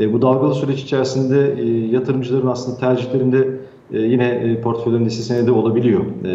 [0.00, 3.48] E, bu dalgalı süreç içerisinde e, yatırımcıların aslında tercihlerinde
[3.92, 6.00] e, yine e, portföylerinde senedi olabiliyor.
[6.24, 6.30] E,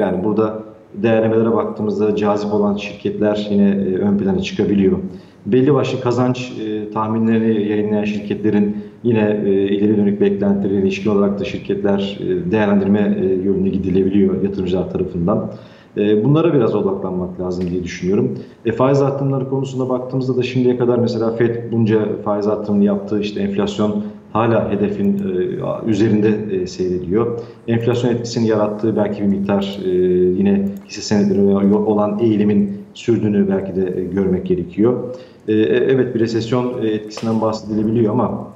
[0.00, 4.98] yani burada değerlemelere baktığımızda cazip olan şirketler yine e, ön plana çıkabiliyor.
[5.46, 11.44] Belli başlı kazanç e, tahminlerini yayınlayan şirketlerin yine e, ileri dönük beklentilerine ilişkin olarak da
[11.44, 15.50] şirketler e, değerlendirme e, yönüne gidilebiliyor yatırımcılar tarafından.
[15.96, 18.38] E, bunlara biraz odaklanmak lazım diye düşünüyorum.
[18.64, 23.40] E, faiz artımları konusunda baktığımızda da şimdiye kadar mesela FED bunca faiz artımını yaptığı işte
[23.40, 27.40] enflasyon hala hedefin e, üzerinde e, seyrediyor.
[27.68, 29.90] Enflasyon etkisini yarattığı belki bir miktar e,
[30.38, 35.14] yine hisse senetleri olan eğilimin sürdüğünü belki de görmek gerekiyor.
[35.48, 38.48] Evet bir resesyon etkisinden bahsedilebiliyor ama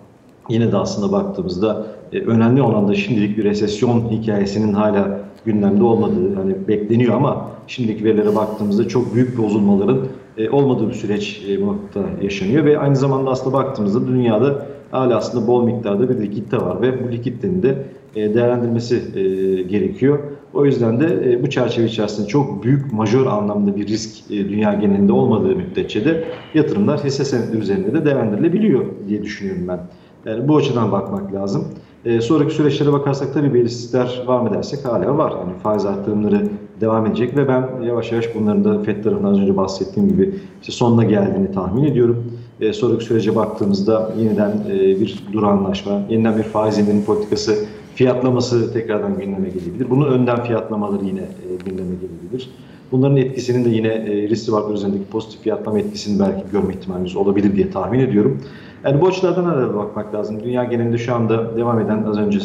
[0.48, 6.68] yine de aslında baktığımızda önemli olan da şimdilik bir resesyon hikayesinin hala gündemde olmadığı, hani
[6.68, 9.98] bekleniyor ama şimdiki verilere baktığımızda çok büyük bozulmaların
[10.52, 15.64] olmadığı bir süreç bu noktada yaşanıyor ve aynı zamanda aslında baktığımızda dünyada hala aslında bol
[15.64, 17.84] miktarda bir likitte var ve bu likittenin de
[18.16, 19.22] e, değerlendirmesi e,
[19.62, 20.18] gerekiyor.
[20.54, 25.12] O yüzden de e, bu çerçeve içerisinde çok büyük majör anlamda bir risk dünya genelinde
[25.12, 29.80] olmadığı müddetçe de yatırımlar hisse senetleri üzerinde de değerlendirilebiliyor diye düşünüyorum ben.
[30.26, 31.68] Yani bu açıdan bakmak lazım.
[32.04, 35.30] E, sonraki süreçlere bakarsak tabii belirsizlikler var mı dersek hala var.
[35.30, 36.42] Yani faiz artırımları
[36.80, 40.72] devam edecek ve ben yavaş yavaş bunların da FED tarafından az önce bahsettiğim gibi işte
[40.72, 42.32] sonuna geldiğini tahmin ediyorum.
[42.60, 49.18] E, sonraki sürece baktığımızda yeniden e, bir duranlaşma, yeniden bir faiz indirim politikası fiyatlaması tekrardan
[49.18, 49.90] gündeme gelebilir.
[49.90, 52.50] Bunun önden fiyatlamaları yine e, gündeme gelebilir.
[52.92, 57.56] Bunların etkisinin de yine e, risk varlıklar üzerindeki pozitif fiyatlama etkisini belki görme ihtimalimiz olabilir
[57.56, 58.40] diye tahmin ediyorum.
[58.84, 60.42] Yani bu açılardan herhalde bakmak lazım.
[60.44, 62.38] Dünya genelinde şu anda devam eden az önce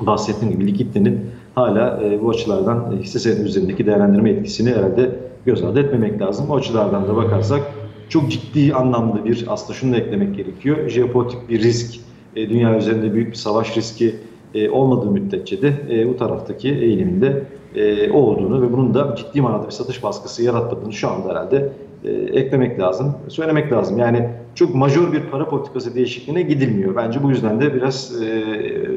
[0.00, 1.20] bahsettiğim gibi likiditenin
[1.60, 5.10] hala e, bu açılardan hisse senedi üzerindeki değerlendirme etkisini herhalde
[5.46, 6.50] göz ardı etmemek lazım.
[6.50, 7.62] O açılardan da bakarsak
[8.08, 10.88] çok ciddi anlamda bir aslında şunu da eklemek gerekiyor.
[10.88, 12.00] Jeopolitik bir risk,
[12.36, 14.14] e, dünya üzerinde büyük bir savaş riski
[14.54, 17.42] e, olmadığı müddetçe de e, bu taraftaki eğiliminde
[17.74, 21.72] e, olduğunu ve bunun da ciddi manada bir satış baskısı yaratmadığını şu anda herhalde
[22.04, 23.98] e, eklemek lazım, söylemek lazım.
[23.98, 26.96] Yani çok majör bir para politikası değişikliğine gidilmiyor.
[26.96, 28.44] Bence bu yüzden de biraz e,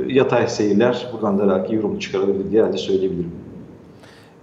[0.08, 3.32] yatay seyirler buradan da belki yorum çıkarılabilir diye herhalde söyleyebilirim.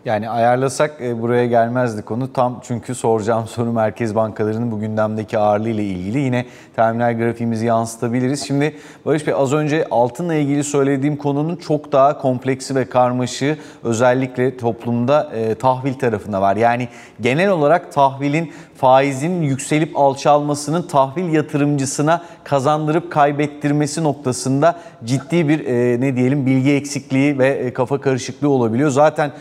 [0.04, 2.32] Yani ayarlasak e, buraya gelmezdi konu.
[2.32, 6.18] Tam çünkü soracağım soru merkez bankalarının bu gündemdeki ağırlığı ile ilgili.
[6.18, 8.46] Yine terminal grafiğimizi yansıtabiliriz.
[8.46, 14.56] Şimdi Barış Bey az önce altınla ilgili söylediğim konunun çok daha kompleksi ve karmaşığı özellikle
[14.56, 16.56] toplumda e, tahvil tarafında var.
[16.56, 16.88] Yani
[17.20, 26.16] genel olarak tahvilin faizin yükselip alçalmasının tahvil yatırımcısına kazandırıp kaybettirmesi noktasında ciddi bir e, ne
[26.16, 28.90] diyelim bilgi eksikliği ve e, kafa karışıklığı olabiliyor.
[28.90, 29.32] Zaten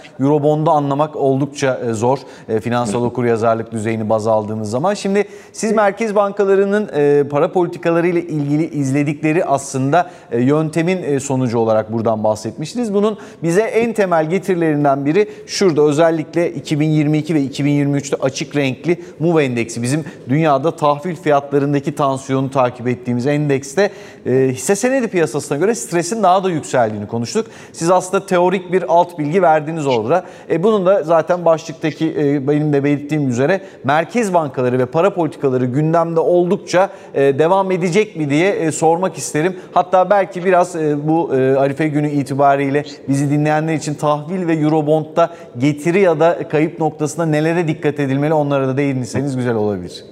[0.50, 4.94] Eurobond'u anlamak oldukça e, zor e, finansal okuryazarlık düzeyini baz aldığımız zaman.
[4.94, 12.24] Şimdi siz merkez bankalarının e, para politikaları ile ilgili izledikleri aslında yöntemin sonucu olarak buradan
[12.24, 12.94] bahsetmiştiniz.
[12.94, 19.82] Bunun bize en temel getirilerinden biri şurada özellikle 2022 ve 2023'te açık renkli MUV endeksi
[19.82, 23.92] bizim dünyada tahvil fiyatlarındaki tansiyonu takip ettiğimiz endekste
[24.26, 27.48] hisse senedi piyasasına göre stresin daha da yükseldiğini konuştuk.
[27.74, 30.26] Siz aslında teorik bir alt bilgi verdiniz orada.
[30.49, 35.65] E, bunun da zaten başlıktaki e, benim de belirttiğim üzere merkez bankaları ve para politikaları
[35.65, 39.56] gündemde oldukça e, devam edecek mi diye e, sormak isterim.
[39.73, 45.30] Hatta belki biraz e, bu e, Arife günü itibariyle bizi dinleyenler için tahvil ve Eurobond'da
[45.58, 50.04] getiri ya da kayıp noktasında nelere dikkat edilmeli onlara da değinirseniz güzel olabilir.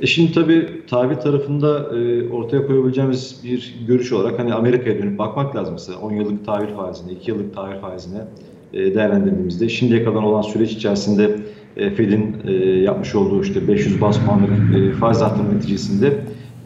[0.00, 5.56] E şimdi tabii tahvil tarafında e, ortaya koyabileceğimiz bir görüş olarak hani Amerika'ya dönüp bakmak
[5.56, 8.18] lazım mesela 10 yıllık tahvil faizine, 2 yıllık tahvil faizine
[8.72, 11.36] değerlendirdiğimizde şimdiye kadar olan süreç içerisinde
[11.76, 16.06] e, Fed'in e, yapmış olduğu işte 500 bas puanlık e, faiz artırma neticesinde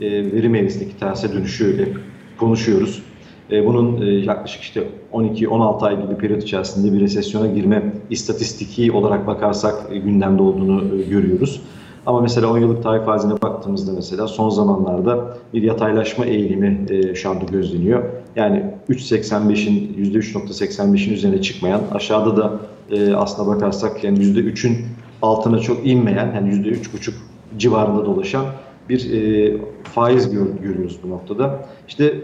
[0.00, 1.96] e, verim eğrisindeki terse dönüşü hep
[2.38, 3.02] konuşuyoruz.
[3.50, 9.26] E, bunun e, yaklaşık işte 12-16 ay gibi periyot içerisinde bir resesyona girme istatistiki olarak
[9.26, 11.60] bakarsak e, gündemde olduğunu e, görüyoruz.
[12.06, 17.30] Ama mesela 10 yıllık tahvil faizine baktığımızda mesela son zamanlarda bir yataylaşma eğilimi e, şu
[17.30, 18.02] anda gözleniyor.
[18.36, 24.76] Yani 3.85'in %3.85'in üzerine çıkmayan aşağıda da e, aslına bakarsak yani %3'ün
[25.22, 27.12] altına çok inmeyen yani %3.5
[27.58, 28.44] civarında dolaşan
[28.88, 31.64] bir e, faiz gör, görüyoruz bu noktada.
[31.88, 32.20] İşte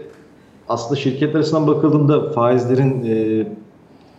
[0.69, 3.47] aslında şirketler açısından bakıldığında faizlerin e,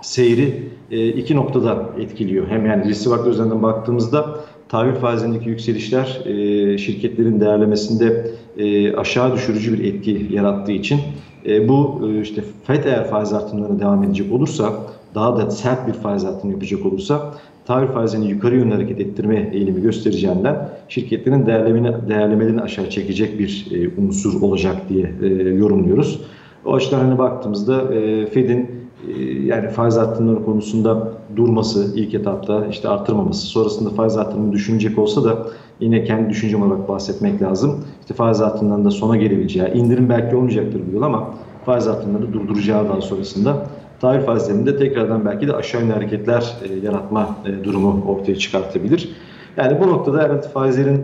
[0.02, 2.48] seyri e, iki noktada etkiliyor.
[2.48, 9.78] Hem yani risk vakti üzerinden baktığımızda tahvil faizindeki yükselişler e, şirketlerin değerlemesinde e, aşağı düşürücü
[9.78, 11.00] bir etki yarattığı için
[11.46, 14.72] e, bu e, işte FED eğer faiz artımlarına devam edecek olursa
[15.14, 17.34] daha da sert bir faiz artımı yapacak olursa
[17.66, 24.00] tahvil faizini yukarı yönlü hareket ettirme eğilimi göstereceğinden şirketlerin değerlemeni, değerlemelerini aşağı çekecek bir e,
[24.00, 26.20] unsur olacak diye e, yorumluyoruz.
[26.64, 28.70] O açıdan hani baktığımızda e, Fed'in
[29.08, 35.24] e, yani faiz artımları konusunda durması ilk etapta işte artırmaması sonrasında faiz artırımını düşünecek olsa
[35.24, 35.46] da
[35.80, 37.84] yine kendi düşüncem olarak bahsetmek lazım.
[38.00, 43.00] İşte faiz artımlarında sona gelebileceği, indirim belki olmayacaktır bu yıl ama faiz artımlarını durduracağı daha
[43.00, 43.66] sonrasında
[44.00, 49.08] tahvil faizlerinde tekrardan belki de aşağı yönlü hareketler e, yaratma e, durumu ortaya çıkartabilir.
[49.56, 51.00] Yani bu noktada evet faizlerin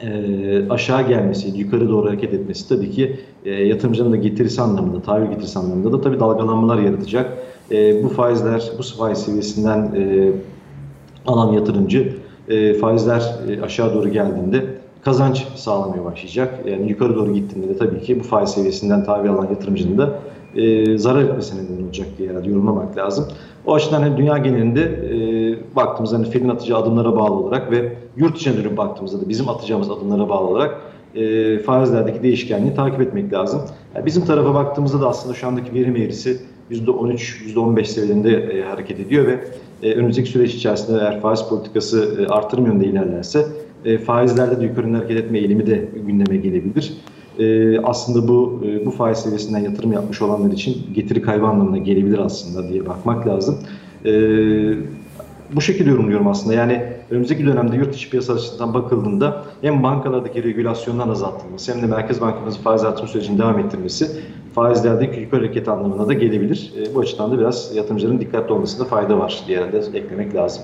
[0.00, 5.30] e, aşağı gelmesi, yukarı doğru hareket etmesi tabii ki e, yatırımcının da getirisi anlamında, tahvil
[5.30, 7.38] getirisi anlamında da tabii dalgalanmalar yaratacak.
[7.70, 10.32] E, bu faizler, bu faiz seviyesinden e,
[11.26, 12.16] alan yatırımcı
[12.48, 14.64] e, faizler e, aşağı doğru geldiğinde
[15.04, 16.54] kazanç sağlamaya başlayacak.
[16.66, 20.18] Yani yukarı doğru gittiğinde de tabii ki bu faiz seviyesinden tahvil alan yatırımcının da
[20.54, 23.24] e, zarar etmesine neden olacak diye herhalde yorumlamak lazım.
[23.66, 28.36] O açıdan hani dünya genelinde e, baktığımızda hani Fed'in atacağı adımlara bağlı olarak ve yurt
[28.36, 30.80] içine dönüp baktığımızda da bizim atacağımız adımlara bağlı olarak
[31.66, 33.60] faizlerdeki değişkenliği takip etmek lazım.
[33.94, 36.38] Yani bizim tarafa baktığımızda da aslında şu andaki verim eğrisi
[36.70, 39.40] %13, %15 seviyelerinde hareket ediyor ve
[39.82, 43.46] e, önümüzdeki süreç içerisinde eğer faiz politikası e, artırım yönünde ilerlerse
[43.84, 46.92] e, faizlerde de yukarı hareket etme eğilimi de gündeme gelebilir.
[47.84, 52.86] Aslında bu bu faiz seviyesinden yatırım yapmış olanlar için getiri kaybı anlamına gelebilir aslında diye
[52.86, 53.58] bakmak lazım.
[55.54, 56.54] Bu şekilde yorumluyorum aslında.
[56.54, 62.20] Yani önümüzdeki dönemde yurt dışı piyasa açısından bakıldığında hem bankalardaki regülasyondan azaltılması hem de Merkez
[62.20, 64.22] Bankamızın faiz artım sürecini devam ettirmesi
[64.58, 66.72] faizlerdeki yukarı hareket anlamına da gelebilir.
[66.76, 69.58] E, bu açıdan da biraz yatırımcıların dikkatli olmasında fayda var diye
[69.94, 70.62] eklemek lazım.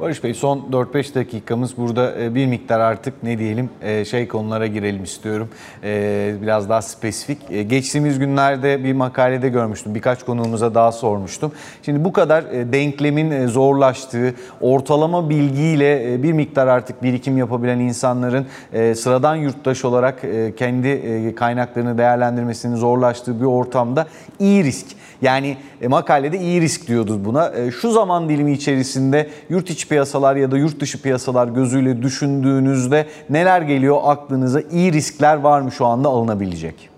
[0.00, 4.66] Barış Bey son 4-5 dakikamız burada e, bir miktar artık ne diyelim e, şey konulara
[4.66, 5.48] girelim istiyorum.
[5.84, 7.70] E, biraz daha spesifik.
[7.70, 9.94] Geçtiğimiz günlerde bir makalede görmüştüm.
[9.94, 11.52] Birkaç konuğumuza daha sormuştum.
[11.82, 18.46] Şimdi bu kadar denklemin zorlaştığı, ortalama bilgiyle bir miktar artık birikim yapabilen insanların
[18.94, 20.20] sıradan yurttaş olarak
[20.56, 24.06] kendi kaynaklarını değerlendirmesinin zorlaştığı bir ortamda
[24.38, 24.86] iyi risk
[25.22, 27.48] yani e, makalede iyi risk diyordu buna.
[27.48, 33.06] E, şu zaman dilimi içerisinde yurt içi piyasalar ya da yurt dışı piyasalar gözüyle düşündüğünüzde
[33.30, 34.60] neler geliyor aklınıza?
[34.60, 36.88] İyi riskler var mı şu anda alınabilecek?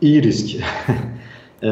[0.00, 0.56] İyi risk.
[1.62, 1.68] e,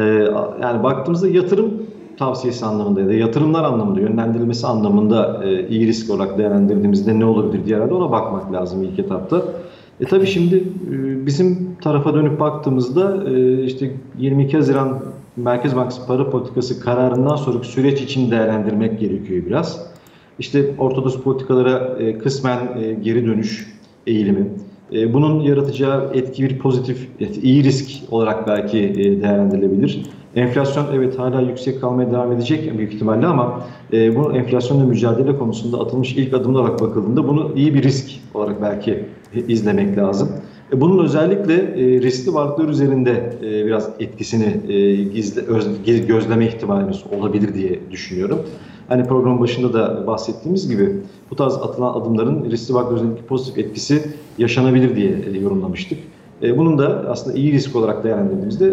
[0.61, 1.73] yani baktığımızda yatırım
[2.17, 7.65] tavsiyesi anlamında ya da yatırımlar anlamında yönlendirilmesi anlamında e, iyi risk olarak değerlendirdiğimizde ne olabilir
[7.65, 9.41] diye herhalde ona bakmak lazım ilk etapta.
[9.99, 14.99] E tabii şimdi e, bizim tarafa dönüp baktığımızda e, işte 22 Haziran
[15.37, 19.96] Merkez Bankası para politikası kararından sonraki süreç için değerlendirmek gerekiyor biraz.
[20.39, 24.47] İşte ortodoks politikalara e, kısmen e, geri dönüş eğilimi,
[24.93, 27.07] e, bunun yaratacağı etki bir pozitif,
[27.43, 30.01] iyi risk olarak belki e, değerlendirilebilir.
[30.35, 35.79] Enflasyon evet hala yüksek kalmaya devam edecek büyük ihtimalle ama e, bu enflasyonla mücadele konusunda
[35.79, 39.05] atılmış ilk adım olarak bakıldığında bunu iyi bir risk olarak belki
[39.47, 40.29] izlemek lazım.
[40.73, 44.53] E, bunun özellikle e, riskli varlıklar üzerinde e, biraz etkisini
[45.13, 48.39] gizle, gözleme ihtimalimiz olabilir diye düşünüyorum.
[48.87, 50.91] Hani program başında da bahsettiğimiz gibi
[51.31, 54.03] bu tarz atılan adımların riskli varlıklar üzerindeki pozitif etkisi
[54.37, 55.99] yaşanabilir diye yorumlamıştık.
[56.57, 58.65] Bunun da aslında iyi risk olarak değerlendirdiğimizde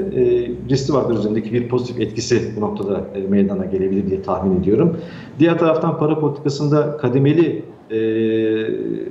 [0.70, 4.96] riskli varlıklar üzerindeki bir pozitif etkisi bu noktada meydana gelebilir diye tahmin ediyorum.
[5.38, 7.64] Diğer taraftan para politikasında kademeli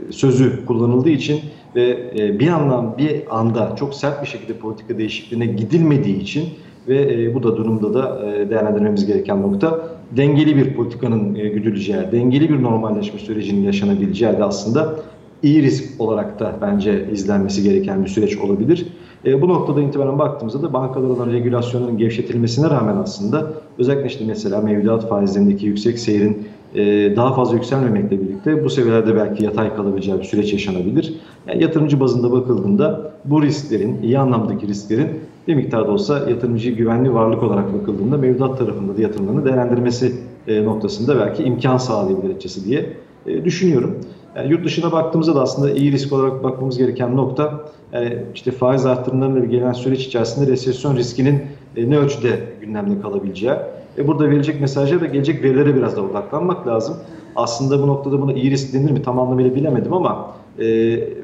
[0.10, 1.40] sözü kullanıldığı için
[1.76, 6.50] ve e, bir anlam bir anda çok sert bir şekilde politika değişikliğine gidilmediği için
[6.88, 9.80] ve e, bu da durumda da e, değerlendirmemiz gereken nokta
[10.18, 14.96] dengeli bir politikanın güdüleceği, dengeli bir normalleşme sürecinin yaşanabileceği de aslında
[15.44, 18.88] iyi risk olarak da bence izlenmesi gereken bir süreç olabilir.
[19.26, 25.10] E, bu noktada itibaren baktığımızda da bankalar olan gevşetilmesine rağmen aslında özellikle işte mesela mevduat
[25.10, 30.54] faizlerindeki yüksek seyrin e, daha fazla yükselmemekle birlikte bu seviyelerde belki yatay kalabileceği bir süreç
[30.54, 31.14] yaşanabilir.
[31.48, 35.10] Yani yatırımcı bazında bakıldığında bu risklerin, iyi anlamdaki risklerin
[35.48, 40.16] bir miktar da olsa yatırımcı güvenli varlık olarak bakıldığında mevduat tarafında da yatırımlarını değerlendirmesi
[40.48, 42.94] e, noktasında belki imkan sağlayabilir açısı diye
[43.28, 44.00] e, düşünüyorum.
[44.36, 47.62] Yani yurt dışına baktığımızda da aslında iyi risk olarak bakmamız gereken nokta
[47.94, 51.42] yani işte faiz artırımlarıyla gelen süreç içerisinde resesyon riskinin
[51.78, 53.54] e, ne ölçüde gündemde kalabileceği.
[53.98, 56.96] E, burada verecek mesajlara ve gelecek verilere biraz da odaklanmak lazım.
[57.36, 60.66] Aslında bu noktada buna iyi risk denir mi tam anlamıyla bilemedim ama e,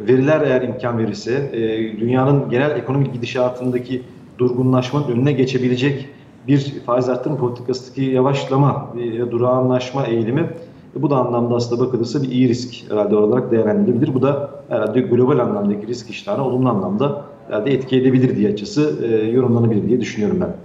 [0.08, 1.60] veriler eğer imkan verirse e,
[2.00, 4.02] dünyanın genel ekonomik gidişatındaki
[4.38, 6.10] durgunlaşmanın önüne geçebilecek
[6.48, 10.50] bir faiz artırım politikasındaki yavaşlama, e, durağanlaşma eğilimi
[10.98, 14.14] e, bu da anlamda aslında bakılırsa bir iyi risk herhalde olarak değerlendirilebilir.
[14.14, 19.30] Bu da herhalde global anlamdaki risk iştahına olumlu anlamda herhalde etki edebilir diye açısı e,
[19.32, 20.56] yorumlanabilir diye düşünüyorum ben.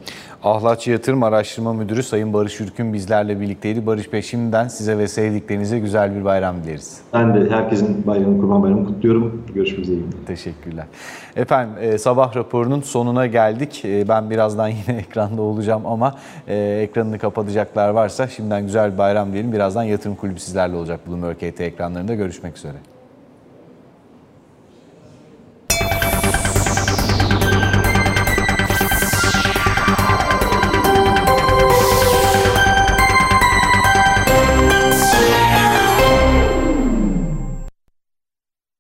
[0.44, 3.86] Ahlatçı Yatırım Araştırma Müdürü Sayın Barış Ürkün bizlerle birlikteydi.
[3.86, 7.00] Barış Bey şimdiden size ve sevdiklerinize güzel bir bayram dileriz.
[7.12, 9.42] Ben de herkesin bayramı, kurban bayramı kutluyorum.
[9.54, 9.98] Görüşmek üzere.
[10.26, 10.84] Teşekkürler.
[11.36, 13.84] Efendim e, sabah raporunun sonuna geldik.
[13.84, 16.14] E, ben birazdan yine ekranda olacağım ama
[16.48, 19.52] e, ekranını kapatacaklar varsa şimdiden güzel bir bayram diyelim.
[19.52, 22.14] Birazdan Yatırım Kulübü sizlerle olacak Bloomberg HT ekranlarında.
[22.14, 22.76] Görüşmek üzere.